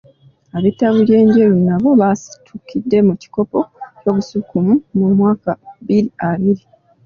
Ab'ettabi 0.55 0.99
ly'e 1.07 1.21
Njeru 1.25 1.57
nabo 1.67 1.89
baasitukidde 1.99 2.97
mu 3.07 3.13
kikopo 3.21 3.59
ky'obusukkulumu 3.99 4.75
mu 4.97 5.05
mwaka 5.17 5.51
bbiri 5.81 6.09
abiri. 6.29 6.63